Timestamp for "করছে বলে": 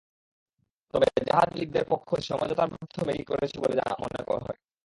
3.29-3.75